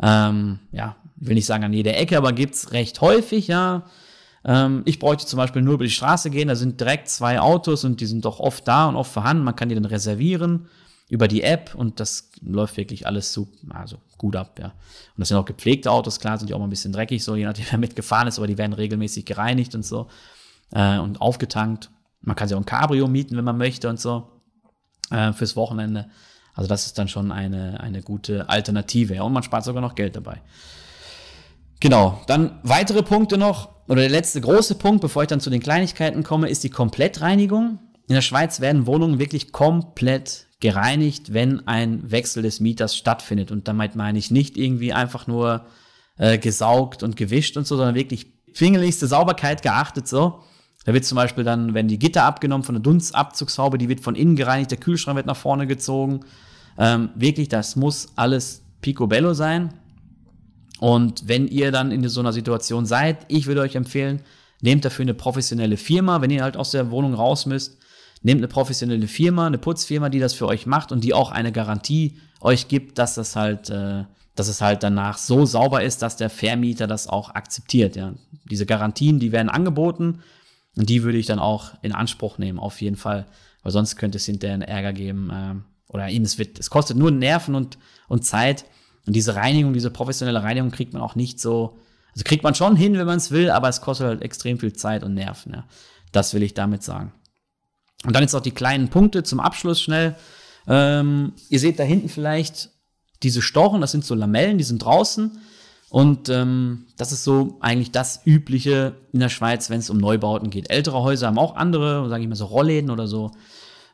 ähm, 0.00 0.58
ja, 0.72 0.96
will 1.16 1.34
nicht 1.34 1.46
sagen 1.46 1.64
an 1.64 1.72
jeder 1.72 1.96
Ecke, 1.96 2.16
aber 2.16 2.32
gibt 2.32 2.54
es 2.54 2.72
recht 2.72 3.00
häufig, 3.00 3.48
ja. 3.48 3.84
Ähm, 4.44 4.82
ich 4.84 4.98
bräuchte 4.98 5.26
zum 5.26 5.36
Beispiel 5.36 5.62
nur 5.62 5.74
über 5.74 5.84
die 5.84 5.90
Straße 5.90 6.30
gehen, 6.30 6.48
da 6.48 6.56
sind 6.56 6.80
direkt 6.80 7.08
zwei 7.08 7.40
Autos 7.40 7.84
und 7.84 8.00
die 8.00 8.06
sind 8.06 8.24
doch 8.24 8.40
oft 8.40 8.66
da 8.66 8.88
und 8.88 8.96
oft 8.96 9.12
vorhanden. 9.12 9.44
Man 9.44 9.56
kann 9.56 9.68
die 9.68 9.74
dann 9.74 9.84
reservieren 9.84 10.68
über 11.08 11.26
die 11.26 11.42
App 11.42 11.74
und 11.74 12.00
das 12.00 12.30
läuft 12.42 12.76
wirklich 12.76 13.06
alles 13.06 13.32
so, 13.32 13.48
also 13.70 13.98
gut 14.16 14.36
ab, 14.36 14.58
ja. 14.58 14.66
Und 14.66 15.18
das 15.18 15.28
sind 15.28 15.36
auch 15.36 15.44
gepflegte 15.44 15.90
Autos, 15.90 16.20
klar, 16.20 16.38
sind 16.38 16.50
die 16.50 16.54
auch 16.54 16.58
mal 16.58 16.66
ein 16.66 16.70
bisschen 16.70 16.92
dreckig, 16.92 17.22
so 17.24 17.36
je 17.36 17.44
nachdem, 17.44 17.66
wer 17.70 17.78
mitgefahren 17.78 18.28
ist, 18.28 18.38
aber 18.38 18.46
die 18.46 18.58
werden 18.58 18.72
regelmäßig 18.72 19.24
gereinigt 19.24 19.74
und 19.74 19.84
so. 19.84 20.08
äh, 20.72 20.98
und 20.98 21.20
aufgetankt. 21.20 21.90
Man 22.20 22.36
kann 22.36 22.48
sich 22.48 22.56
auch 22.56 22.60
ein 22.60 22.66
Cabrio 22.66 23.06
mieten, 23.08 23.36
wenn 23.36 23.44
man 23.44 23.58
möchte 23.58 23.88
und 23.88 24.00
so 24.00 24.42
äh, 25.10 25.32
fürs 25.32 25.56
Wochenende. 25.56 26.08
Also 26.54 26.68
das 26.68 26.86
ist 26.86 26.98
dann 26.98 27.08
schon 27.08 27.30
eine, 27.30 27.80
eine 27.80 28.02
gute 28.02 28.48
Alternative. 28.48 29.22
Und 29.22 29.32
man 29.32 29.42
spart 29.42 29.64
sogar 29.64 29.80
noch 29.80 29.94
Geld 29.94 30.16
dabei. 30.16 30.42
Genau, 31.80 32.20
dann 32.26 32.58
weitere 32.64 33.02
Punkte 33.02 33.38
noch, 33.38 33.68
oder 33.86 34.00
der 34.00 34.10
letzte 34.10 34.40
große 34.40 34.74
Punkt, 34.74 35.00
bevor 35.00 35.22
ich 35.22 35.28
dann 35.28 35.40
zu 35.40 35.50
den 35.50 35.62
Kleinigkeiten 35.62 36.24
komme, 36.24 36.48
ist 36.48 36.64
die 36.64 36.70
Komplettreinigung. 36.70 37.78
In 38.08 38.14
der 38.14 38.22
Schweiz 38.22 38.60
werden 38.60 38.86
Wohnungen 38.86 39.18
wirklich 39.18 39.52
komplett 39.52 40.46
gereinigt, 40.60 41.32
wenn 41.32 41.66
ein 41.68 42.10
Wechsel 42.10 42.42
des 42.42 42.58
Mieters 42.58 42.96
stattfindet. 42.96 43.52
Und 43.52 43.68
damit 43.68 43.94
meine 43.94 44.18
ich 44.18 44.30
nicht 44.30 44.56
irgendwie 44.56 44.92
einfach 44.92 45.26
nur 45.26 45.66
äh, 46.16 46.38
gesaugt 46.38 47.02
und 47.02 47.16
gewischt 47.16 47.56
und 47.56 47.66
so, 47.66 47.76
sondern 47.76 47.94
wirklich 47.94 48.32
fingerlichste 48.52 49.06
Sauberkeit 49.06 49.62
geachtet 49.62 50.08
so. 50.08 50.42
Da 50.84 50.94
wird 50.94 51.04
zum 51.04 51.16
Beispiel 51.16 51.44
dann, 51.44 51.74
wenn 51.74 51.88
die 51.88 51.98
Gitter 51.98 52.24
abgenommen 52.24 52.64
von 52.64 52.74
der 52.74 52.82
Dunstabzugshaube, 52.82 53.78
die 53.78 53.88
wird 53.88 54.00
von 54.00 54.14
innen 54.14 54.36
gereinigt, 54.36 54.70
der 54.70 54.78
Kühlschrank 54.78 55.16
wird 55.16 55.26
nach 55.26 55.36
vorne 55.36 55.66
gezogen. 55.66 56.20
Ähm, 56.78 57.10
wirklich, 57.14 57.48
das 57.48 57.76
muss 57.76 58.08
alles 58.16 58.62
picobello 58.80 59.34
sein. 59.34 59.74
Und 60.78 61.26
wenn 61.26 61.48
ihr 61.48 61.72
dann 61.72 61.90
in 61.90 62.08
so 62.08 62.20
einer 62.20 62.32
Situation 62.32 62.86
seid, 62.86 63.18
ich 63.28 63.46
würde 63.46 63.60
euch 63.60 63.74
empfehlen, 63.74 64.22
nehmt 64.62 64.84
dafür 64.84 65.02
eine 65.02 65.14
professionelle 65.14 65.76
Firma, 65.76 66.20
wenn 66.20 66.30
ihr 66.30 66.42
halt 66.42 66.56
aus 66.56 66.70
der 66.70 66.90
Wohnung 66.90 67.14
raus 67.14 67.46
müsst, 67.46 67.78
nehmt 68.22 68.40
eine 68.40 68.48
professionelle 68.48 69.08
Firma, 69.08 69.46
eine 69.46 69.58
Putzfirma, 69.58 70.08
die 70.08 70.20
das 70.20 70.34
für 70.34 70.46
euch 70.46 70.66
macht 70.66 70.92
und 70.92 71.04
die 71.04 71.14
auch 71.14 71.30
eine 71.30 71.52
Garantie 71.52 72.18
euch 72.40 72.68
gibt, 72.68 72.98
dass 72.98 73.14
das 73.14 73.36
halt, 73.36 73.70
äh, 73.70 74.04
dass 74.34 74.48
es 74.48 74.60
halt 74.60 74.82
danach 74.82 75.18
so 75.18 75.46
sauber 75.46 75.82
ist, 75.82 76.02
dass 76.02 76.16
der 76.16 76.30
Vermieter 76.30 76.86
das 76.86 77.08
auch 77.08 77.34
akzeptiert. 77.34 77.96
Ja. 77.96 78.14
Diese 78.50 78.66
Garantien, 78.66 79.18
die 79.18 79.32
werden 79.32 79.48
angeboten 79.48 80.20
und 80.78 80.88
die 80.88 81.02
würde 81.02 81.18
ich 81.18 81.26
dann 81.26 81.40
auch 81.40 81.72
in 81.82 81.92
Anspruch 81.92 82.38
nehmen, 82.38 82.60
auf 82.60 82.80
jeden 82.80 82.96
Fall, 82.96 83.26
weil 83.62 83.72
sonst 83.72 83.96
könnte 83.96 84.16
es 84.16 84.26
hinterher 84.26 84.54
einen 84.54 84.62
Ärger 84.62 84.92
geben 84.92 85.30
äh, 85.30 85.92
oder 85.92 86.08
eben 86.08 86.24
es 86.24 86.38
wird, 86.38 86.58
es 86.60 86.70
kostet 86.70 86.96
nur 86.96 87.10
Nerven 87.10 87.56
und, 87.56 87.78
und 88.06 88.24
Zeit 88.24 88.64
und 89.04 89.16
diese 89.16 89.34
Reinigung, 89.34 89.72
diese 89.72 89.90
professionelle 89.90 90.42
Reinigung 90.42 90.70
kriegt 90.70 90.92
man 90.92 91.02
auch 91.02 91.16
nicht 91.16 91.40
so, 91.40 91.78
also 92.12 92.22
kriegt 92.24 92.44
man 92.44 92.54
schon 92.54 92.76
hin, 92.76 92.96
wenn 92.96 93.06
man 93.06 93.16
es 93.16 93.32
will, 93.32 93.50
aber 93.50 93.68
es 93.68 93.80
kostet 93.80 94.06
halt 94.06 94.22
extrem 94.22 94.60
viel 94.60 94.72
Zeit 94.72 95.02
und 95.02 95.14
Nerven. 95.14 95.52
Ja. 95.52 95.64
Das 96.12 96.32
will 96.32 96.44
ich 96.44 96.54
damit 96.54 96.84
sagen. 96.84 97.12
Und 98.04 98.14
dann 98.14 98.22
jetzt 98.22 98.34
auch 98.34 98.40
die 98.40 98.52
kleinen 98.52 98.88
Punkte 98.88 99.24
zum 99.24 99.40
Abschluss 99.40 99.82
schnell. 99.82 100.14
Ähm, 100.68 101.32
ihr 101.48 101.58
seht 101.58 101.80
da 101.80 101.82
hinten 101.82 102.08
vielleicht 102.08 102.70
diese 103.24 103.42
Stochen, 103.42 103.80
das 103.80 103.90
sind 103.90 104.04
so 104.04 104.14
Lamellen, 104.14 104.58
die 104.58 104.64
sind 104.64 104.78
draußen. 104.78 105.40
Und 105.90 106.28
ähm, 106.28 106.86
das 106.96 107.12
ist 107.12 107.24
so 107.24 107.56
eigentlich 107.60 107.92
das 107.92 108.20
Übliche 108.26 108.96
in 109.12 109.20
der 109.20 109.30
Schweiz, 109.30 109.70
wenn 109.70 109.78
es 109.78 109.88
um 109.88 109.96
Neubauten 109.96 110.50
geht. 110.50 110.70
Ältere 110.70 111.02
Häuser 111.02 111.28
haben 111.28 111.38
auch 111.38 111.56
andere, 111.56 112.08
sage 112.08 112.22
ich 112.22 112.28
mal 112.28 112.34
so 112.34 112.44
Rollläden 112.44 112.90
oder 112.90 113.06
so. 113.06 113.30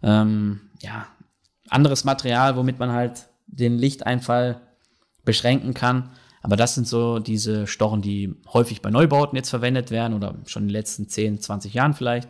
Ähm, 0.03 0.61
ja, 0.81 1.07
anderes 1.69 2.05
Material, 2.05 2.57
womit 2.57 2.79
man 2.79 2.91
halt 2.91 3.29
den 3.47 3.79
Lichteinfall 3.79 4.61
beschränken 5.25 5.73
kann. 5.73 6.11
Aber 6.43 6.57
das 6.57 6.75
sind 6.75 6.87
so 6.87 7.21
diese 7.21 7.67
Stochen, 7.67 8.03
die 8.03 8.35
häufig 8.53 8.83
bei 8.83 8.91
Neubauten 8.91 9.37
jetzt 9.37 9.51
verwendet 9.51 9.91
werden 9.91 10.15
oder 10.15 10.37
schon 10.47 10.65
in 10.65 10.69
den 10.69 10.75
letzten 10.75 11.09
10, 11.09 11.41
20 11.41 11.75
Jahren 11.75 11.95
vielleicht. 11.95 12.29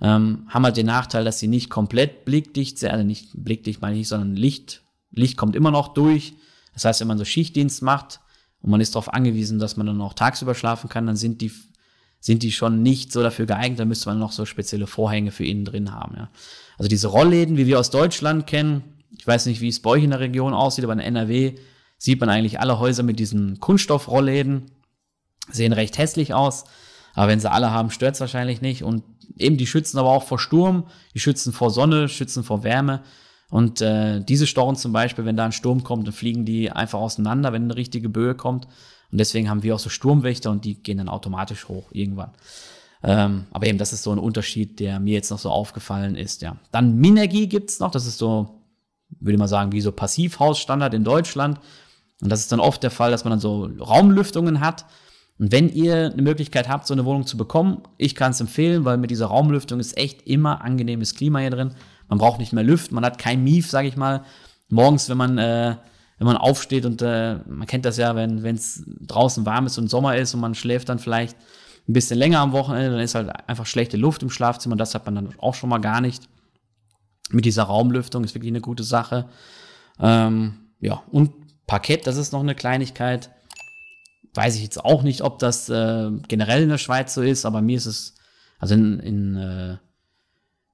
Ähm, 0.00 0.46
haben 0.48 0.64
halt 0.64 0.76
den 0.76 0.86
Nachteil, 0.86 1.24
dass 1.24 1.40
sie 1.40 1.48
nicht 1.48 1.68
komplett 1.68 2.24
blickdicht 2.24 2.78
sind, 2.78 2.90
also 2.90 3.04
nicht 3.04 3.30
blickdicht 3.34 3.82
meine 3.82 3.98
ich, 3.98 4.08
sondern 4.08 4.34
Licht, 4.34 4.82
Licht 5.10 5.36
kommt 5.36 5.56
immer 5.56 5.70
noch 5.70 5.88
durch. 5.94 6.34
Das 6.72 6.84
heißt, 6.84 7.00
wenn 7.00 7.08
man 7.08 7.18
so 7.18 7.24
Schichtdienst 7.24 7.82
macht 7.82 8.20
und 8.64 8.70
man 8.70 8.80
ist 8.80 8.94
darauf 8.94 9.12
angewiesen, 9.12 9.58
dass 9.58 9.76
man 9.76 9.86
dann 9.86 10.00
auch 10.00 10.14
tagsüber 10.14 10.54
schlafen 10.54 10.88
kann, 10.88 11.06
dann 11.06 11.16
sind 11.16 11.42
die, 11.42 11.52
sind 12.18 12.42
die 12.42 12.50
schon 12.50 12.82
nicht 12.82 13.12
so 13.12 13.22
dafür 13.22 13.44
geeignet, 13.44 13.78
dann 13.78 13.88
müsste 13.88 14.08
man 14.08 14.18
noch 14.18 14.32
so 14.32 14.46
spezielle 14.46 14.86
Vorhänge 14.86 15.32
für 15.32 15.44
innen 15.44 15.66
drin 15.66 15.92
haben. 15.92 16.14
Ja. 16.16 16.30
Also 16.78 16.88
diese 16.88 17.08
Rollläden, 17.08 17.58
wie 17.58 17.66
wir 17.66 17.78
aus 17.78 17.90
Deutschland 17.90 18.46
kennen, 18.46 18.82
ich 19.18 19.26
weiß 19.26 19.44
nicht, 19.44 19.60
wie 19.60 19.68
es 19.68 19.82
bei 19.82 19.90
euch 19.90 20.02
in 20.02 20.10
der 20.10 20.20
Region 20.20 20.54
aussieht, 20.54 20.82
aber 20.82 20.94
in 20.94 21.00
NRW 21.00 21.56
sieht 21.98 22.18
man 22.20 22.30
eigentlich 22.30 22.58
alle 22.58 22.78
Häuser 22.78 23.02
mit 23.02 23.18
diesen 23.18 23.60
Kunststoffrollläden. 23.60 24.70
Sehen 25.52 25.74
recht 25.74 25.98
hässlich 25.98 26.32
aus, 26.32 26.64
aber 27.12 27.28
wenn 27.28 27.40
sie 27.40 27.50
alle 27.50 27.70
haben, 27.70 27.90
stört 27.90 28.14
es 28.14 28.20
wahrscheinlich 28.22 28.62
nicht. 28.62 28.82
Und 28.82 29.04
eben, 29.36 29.58
die 29.58 29.66
schützen 29.66 29.98
aber 29.98 30.08
auch 30.08 30.22
vor 30.22 30.38
Sturm, 30.38 30.86
die 31.12 31.20
schützen 31.20 31.52
vor 31.52 31.68
Sonne, 31.68 32.08
schützen 32.08 32.44
vor 32.44 32.64
Wärme. 32.64 33.02
Und 33.50 33.80
äh, 33.80 34.20
diese 34.20 34.46
Storren 34.46 34.76
zum 34.76 34.92
Beispiel, 34.92 35.24
wenn 35.24 35.36
da 35.36 35.44
ein 35.44 35.52
Sturm 35.52 35.84
kommt, 35.84 36.06
dann 36.06 36.14
fliegen 36.14 36.44
die 36.44 36.70
einfach 36.70 36.98
auseinander, 36.98 37.52
wenn 37.52 37.64
eine 37.64 37.76
richtige 37.76 38.08
Böe 38.08 38.34
kommt. 38.34 38.66
Und 39.12 39.18
deswegen 39.18 39.48
haben 39.48 39.62
wir 39.62 39.74
auch 39.74 39.80
so 39.80 39.90
Sturmwächter 39.90 40.50
und 40.50 40.64
die 40.64 40.82
gehen 40.82 40.98
dann 40.98 41.08
automatisch 41.08 41.68
hoch 41.68 41.90
irgendwann. 41.92 42.32
Ähm, 43.02 43.44
aber 43.52 43.66
eben, 43.66 43.78
das 43.78 43.92
ist 43.92 44.02
so 44.02 44.12
ein 44.12 44.18
Unterschied, 44.18 44.80
der 44.80 44.98
mir 44.98 45.12
jetzt 45.12 45.30
noch 45.30 45.38
so 45.38 45.50
aufgefallen 45.50 46.16
ist, 46.16 46.42
ja. 46.42 46.56
Dann 46.72 46.96
Minergie 46.96 47.48
gibt's 47.48 47.78
noch, 47.78 47.90
das 47.90 48.06
ist 48.06 48.18
so, 48.18 48.62
würde 49.20 49.38
mal 49.38 49.46
sagen, 49.46 49.72
wie 49.72 49.82
so 49.82 49.92
Passivhausstandard 49.92 50.94
in 50.94 51.04
Deutschland. 51.04 51.60
Und 52.22 52.30
das 52.30 52.40
ist 52.40 52.50
dann 52.50 52.60
oft 52.60 52.82
der 52.82 52.90
Fall, 52.90 53.10
dass 53.10 53.24
man 53.24 53.32
dann 53.32 53.40
so 53.40 53.66
Raumlüftungen 53.78 54.60
hat. 54.60 54.86
Und 55.38 55.52
wenn 55.52 55.68
ihr 55.68 56.12
eine 56.12 56.22
Möglichkeit 56.22 56.68
habt, 56.68 56.86
so 56.86 56.94
eine 56.94 57.04
Wohnung 57.04 57.26
zu 57.26 57.36
bekommen, 57.36 57.82
ich 57.98 58.14
kann 58.14 58.30
es 58.30 58.40
empfehlen, 58.40 58.84
weil 58.84 58.96
mit 58.96 59.10
dieser 59.10 59.26
Raumlüftung 59.26 59.80
ist 59.80 59.96
echt 59.98 60.22
immer 60.22 60.62
angenehmes 60.62 61.14
Klima 61.14 61.40
hier 61.40 61.50
drin. 61.50 61.74
Man 62.08 62.18
braucht 62.18 62.38
nicht 62.38 62.52
mehr 62.52 62.64
Lüften, 62.64 62.94
man 62.94 63.04
hat 63.04 63.18
kein 63.18 63.42
Mief, 63.42 63.70
sage 63.70 63.88
ich 63.88 63.96
mal. 63.96 64.24
Morgens, 64.68 65.08
wenn 65.08 65.16
man, 65.16 65.38
äh, 65.38 65.76
wenn 66.18 66.26
man 66.26 66.36
aufsteht 66.36 66.86
und 66.86 67.02
äh, 67.02 67.36
man 67.46 67.66
kennt 67.66 67.84
das 67.84 67.96
ja, 67.96 68.14
wenn 68.16 68.44
es 68.44 68.84
draußen 68.86 69.46
warm 69.46 69.66
ist 69.66 69.78
und 69.78 69.88
Sommer 69.88 70.16
ist 70.16 70.34
und 70.34 70.40
man 70.40 70.54
schläft 70.54 70.88
dann 70.88 70.98
vielleicht 70.98 71.36
ein 71.88 71.92
bisschen 71.92 72.18
länger 72.18 72.40
am 72.40 72.52
Wochenende, 72.52 72.90
dann 72.90 73.00
ist 73.00 73.14
halt 73.14 73.30
einfach 73.48 73.66
schlechte 73.66 73.96
Luft 73.96 74.22
im 74.22 74.30
Schlafzimmer. 74.30 74.76
Das 74.76 74.94
hat 74.94 75.04
man 75.04 75.14
dann 75.14 75.34
auch 75.38 75.54
schon 75.54 75.68
mal 75.68 75.78
gar 75.78 76.00
nicht. 76.00 76.28
Mit 77.30 77.44
dieser 77.44 77.64
Raumlüftung 77.64 78.24
ist 78.24 78.34
wirklich 78.34 78.52
eine 78.52 78.60
gute 78.60 78.84
Sache. 78.84 79.28
Ähm, 80.00 80.70
ja, 80.80 81.02
und 81.10 81.32
Parkett, 81.66 82.06
das 82.06 82.16
ist 82.16 82.32
noch 82.32 82.40
eine 82.40 82.54
Kleinigkeit. 82.54 83.30
Weiß 84.34 84.56
ich 84.56 84.62
jetzt 84.62 84.84
auch 84.84 85.02
nicht, 85.02 85.22
ob 85.22 85.38
das 85.38 85.68
äh, 85.68 86.10
generell 86.28 86.62
in 86.62 86.68
der 86.68 86.78
Schweiz 86.78 87.14
so 87.14 87.22
ist, 87.22 87.44
aber 87.44 87.60
mir 87.60 87.76
ist 87.76 87.86
es, 87.86 88.14
also 88.58 88.74
in, 88.74 88.98
in 89.00 89.36
äh, 89.36 89.76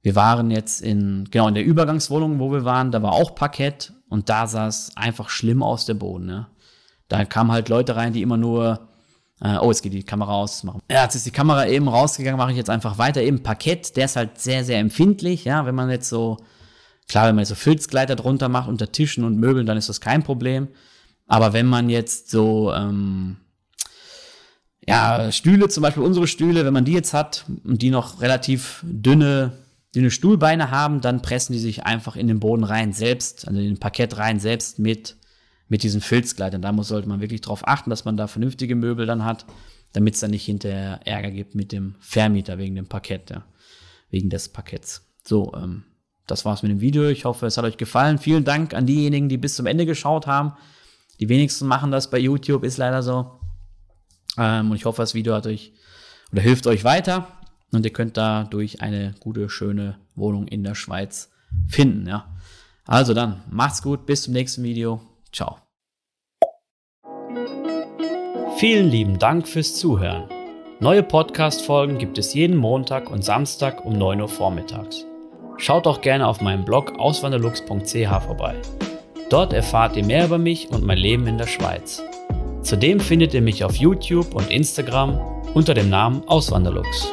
wir 0.02 0.14
waren 0.14 0.50
jetzt 0.50 0.80
in, 0.80 1.28
genau, 1.30 1.48
in 1.48 1.54
der 1.54 1.64
Übergangswohnung, 1.64 2.38
wo 2.38 2.52
wir 2.52 2.64
waren, 2.64 2.90
da 2.90 3.02
war 3.02 3.12
auch 3.12 3.34
Parkett 3.34 3.92
und 4.08 4.28
da 4.28 4.46
sah 4.46 4.66
es 4.66 4.92
einfach 4.96 5.28
schlimm 5.28 5.62
aus 5.62 5.86
der 5.86 5.94
Boden. 5.94 6.26
Ne? 6.26 6.46
Da 7.08 7.24
kamen 7.24 7.52
halt 7.52 7.68
Leute 7.68 7.96
rein, 7.96 8.12
die 8.12 8.22
immer 8.22 8.36
nur, 8.36 8.88
äh, 9.40 9.58
oh, 9.58 9.68
jetzt 9.68 9.82
geht 9.82 9.92
die 9.92 10.02
Kamera 10.02 10.32
aus. 10.32 10.64
Machen. 10.64 10.80
Ja, 10.90 11.02
jetzt 11.04 11.16
ist 11.16 11.26
die 11.26 11.30
Kamera 11.30 11.66
eben 11.66 11.88
rausgegangen, 11.88 12.38
mache 12.38 12.52
ich 12.52 12.56
jetzt 12.56 12.70
einfach 12.70 12.98
weiter. 12.98 13.22
Eben 13.22 13.42
Parkett, 13.42 13.96
der 13.96 14.06
ist 14.06 14.16
halt 14.16 14.38
sehr, 14.38 14.64
sehr 14.64 14.78
empfindlich, 14.78 15.44
ja, 15.44 15.66
wenn 15.66 15.74
man 15.74 15.90
jetzt 15.90 16.08
so 16.08 16.38
Klar, 17.10 17.26
wenn 17.26 17.34
man 17.34 17.42
jetzt 17.42 17.48
so 17.48 17.56
Filzgleiter 17.56 18.14
drunter 18.14 18.48
macht 18.48 18.68
unter 18.68 18.92
Tischen 18.92 19.24
und 19.24 19.36
Möbeln, 19.36 19.66
dann 19.66 19.76
ist 19.76 19.88
das 19.88 20.00
kein 20.00 20.22
Problem. 20.22 20.68
Aber 21.26 21.52
wenn 21.52 21.66
man 21.66 21.90
jetzt 21.90 22.30
so, 22.30 22.72
ähm, 22.72 23.38
ja, 24.86 25.32
Stühle, 25.32 25.68
zum 25.68 25.82
Beispiel 25.82 26.04
unsere 26.04 26.28
Stühle, 26.28 26.64
wenn 26.64 26.72
man 26.72 26.84
die 26.84 26.92
jetzt 26.92 27.12
hat 27.12 27.46
und 27.64 27.82
die 27.82 27.90
noch 27.90 28.20
relativ 28.20 28.84
dünne, 28.84 29.54
dünne 29.94 30.10
Stuhlbeine 30.10 30.70
haben, 30.70 31.00
dann 31.00 31.22
pressen 31.22 31.52
die 31.52 31.58
sich 31.58 31.84
einfach 31.84 32.16
in 32.16 32.28
den 32.28 32.40
Boden 32.40 32.64
rein 32.64 32.92
selbst, 32.92 33.48
also 33.48 33.58
in 33.58 33.66
den 33.66 33.80
Parkett 33.80 34.16
rein 34.16 34.38
selbst 34.38 34.78
mit, 34.78 35.16
mit 35.68 35.82
diesen 35.82 36.00
Filzgleitern. 36.00 36.62
Da 36.62 36.72
muss, 36.72 36.88
sollte 36.88 37.08
man 37.08 37.20
wirklich 37.20 37.40
darauf 37.40 37.66
achten, 37.66 37.90
dass 37.90 38.04
man 38.04 38.16
da 38.16 38.26
vernünftige 38.26 38.76
Möbel 38.76 39.06
dann 39.06 39.24
hat, 39.24 39.46
damit 39.92 40.14
es 40.14 40.20
dann 40.20 40.30
nicht 40.30 40.44
hinterher 40.44 41.00
Ärger 41.04 41.30
gibt 41.30 41.54
mit 41.54 41.72
dem 41.72 41.96
Vermieter 41.98 42.58
wegen 42.58 42.76
dem 42.76 42.86
Parkett, 42.86 43.30
ja, 43.30 43.44
wegen 44.10 44.30
des 44.30 44.48
Parketts. 44.48 45.02
So, 45.24 45.52
ähm, 45.54 45.84
das 46.26 46.44
war's 46.44 46.62
mit 46.62 46.70
dem 46.70 46.80
Video. 46.80 47.08
Ich 47.08 47.24
hoffe, 47.24 47.46
es 47.46 47.56
hat 47.56 47.64
euch 47.64 47.76
gefallen. 47.76 48.18
Vielen 48.18 48.44
Dank 48.44 48.74
an 48.74 48.86
diejenigen, 48.86 49.28
die 49.28 49.38
bis 49.38 49.56
zum 49.56 49.66
Ende 49.66 49.86
geschaut 49.86 50.28
haben. 50.28 50.52
Die 51.18 51.28
wenigsten 51.28 51.66
machen 51.66 51.90
das 51.90 52.08
bei 52.08 52.18
YouTube, 52.18 52.62
ist 52.62 52.78
leider 52.78 53.02
so. 53.02 53.40
Ähm, 54.38 54.70
und 54.70 54.76
ich 54.76 54.84
hoffe, 54.84 55.02
das 55.02 55.14
Video 55.14 55.34
hat 55.34 55.46
euch 55.46 55.72
oder 56.32 56.42
hilft 56.42 56.66
euch 56.68 56.84
weiter. 56.84 57.26
Und 57.72 57.84
ihr 57.84 57.92
könnt 57.92 58.16
dadurch 58.16 58.82
eine 58.82 59.14
gute, 59.20 59.48
schöne 59.48 59.98
Wohnung 60.14 60.48
in 60.48 60.64
der 60.64 60.74
Schweiz 60.74 61.30
finden. 61.68 62.06
Ja. 62.06 62.36
Also 62.84 63.14
dann, 63.14 63.42
macht's 63.50 63.82
gut, 63.82 64.06
bis 64.06 64.22
zum 64.22 64.34
nächsten 64.34 64.62
Video. 64.62 65.00
Ciao. 65.32 65.58
Vielen 68.56 68.90
lieben 68.90 69.18
Dank 69.18 69.48
fürs 69.48 69.76
Zuhören. 69.76 70.24
Neue 70.80 71.02
Podcast-Folgen 71.02 71.98
gibt 71.98 72.18
es 72.18 72.34
jeden 72.34 72.56
Montag 72.56 73.10
und 73.10 73.24
Samstag 73.24 73.84
um 73.84 73.92
9 73.92 74.20
Uhr 74.20 74.28
vormittags. 74.28 75.06
Schaut 75.56 75.86
auch 75.86 76.00
gerne 76.00 76.26
auf 76.26 76.40
meinem 76.40 76.64
Blog 76.64 76.98
auswanderlux.ch 76.98 78.24
vorbei. 78.24 78.56
Dort 79.28 79.52
erfahrt 79.52 79.96
ihr 79.96 80.04
mehr 80.04 80.24
über 80.24 80.38
mich 80.38 80.70
und 80.70 80.84
mein 80.84 80.98
Leben 80.98 81.26
in 81.26 81.38
der 81.38 81.46
Schweiz. 81.46 82.02
Zudem 82.62 82.98
findet 82.98 83.34
ihr 83.34 83.42
mich 83.42 83.62
auf 83.62 83.76
YouTube 83.76 84.34
und 84.34 84.50
Instagram 84.50 85.20
unter 85.54 85.74
dem 85.74 85.88
Namen 85.88 86.26
Auswanderlux. 86.26 87.12